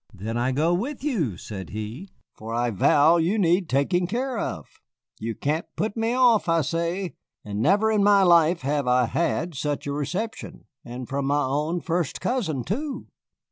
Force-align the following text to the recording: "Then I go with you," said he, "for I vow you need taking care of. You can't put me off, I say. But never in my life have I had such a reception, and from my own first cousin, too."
"Then 0.11 0.35
I 0.35 0.51
go 0.51 0.73
with 0.73 1.03
you," 1.03 1.37
said 1.37 1.69
he, 1.69 2.09
"for 2.35 2.55
I 2.55 2.71
vow 2.71 3.17
you 3.17 3.37
need 3.37 3.69
taking 3.69 4.07
care 4.07 4.39
of. 4.39 4.65
You 5.19 5.35
can't 5.35 5.67
put 5.75 5.95
me 5.95 6.15
off, 6.15 6.49
I 6.49 6.61
say. 6.61 7.13
But 7.45 7.57
never 7.57 7.91
in 7.91 8.03
my 8.03 8.23
life 8.23 8.61
have 8.61 8.87
I 8.87 9.05
had 9.05 9.53
such 9.53 9.85
a 9.85 9.93
reception, 9.93 10.65
and 10.83 11.07
from 11.07 11.25
my 11.27 11.43
own 11.45 11.81
first 11.81 12.19
cousin, 12.19 12.63
too." 12.63 13.09